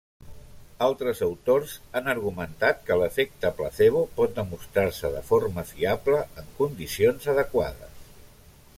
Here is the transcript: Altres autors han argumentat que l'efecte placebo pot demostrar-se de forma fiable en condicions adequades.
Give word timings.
Altres 0.85 1.19
autors 1.25 1.75
han 1.99 2.09
argumentat 2.13 2.81
que 2.89 2.97
l'efecte 3.01 3.53
placebo 3.61 4.03
pot 4.17 4.35
demostrar-se 4.41 5.15
de 5.19 5.23
forma 5.31 5.69
fiable 5.75 6.27
en 6.43 6.53
condicions 6.63 7.33
adequades. 7.37 8.05